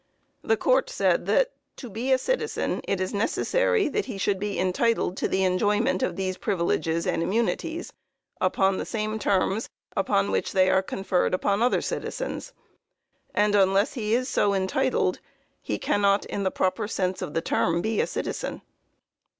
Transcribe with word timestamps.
The 0.43 0.57
court 0.57 0.89
say 0.89 1.15
that, 1.15 1.51
"to 1.75 1.87
be 1.87 2.11
a 2.11 2.17
citizen 2.17 2.81
it 2.87 2.99
is 2.99 3.13
necessary 3.13 3.87
that 3.89 4.05
he 4.07 4.17
should 4.17 4.39
be 4.39 4.57
entitled 4.57 5.15
to 5.17 5.27
the 5.27 5.43
enjoyment 5.43 6.01
of 6.01 6.15
these 6.15 6.39
privileges 6.39 7.05
and 7.05 7.21
immunities, 7.21 7.93
upon 8.41 8.77
the 8.79 8.85
same 8.87 9.19
terms 9.19 9.69
upon 9.95 10.31
which 10.31 10.53
they 10.53 10.71
are 10.71 10.81
conferred 10.81 11.35
upon 11.35 11.61
other 11.61 11.81
citizens; 11.83 12.51
and 13.35 13.53
unless 13.53 13.93
he 13.93 14.15
is 14.15 14.27
so 14.27 14.55
entitled, 14.55 15.19
he 15.61 15.77
cannot, 15.77 16.25
in 16.25 16.41
the 16.41 16.49
proper 16.49 16.87
sense 16.87 17.21
of 17.21 17.35
the 17.35 17.41
term, 17.41 17.79
be 17.79 18.01
a 18.01 18.07
citizen." 18.07 18.63